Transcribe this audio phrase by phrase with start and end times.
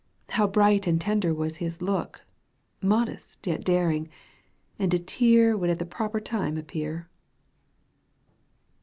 [0.29, 2.23] How bright and tender was his look,
[2.81, 4.09] Modest yet daring!
[4.79, 7.01] And a tear Woidd at the proper time appear.
[7.01, 7.07] X.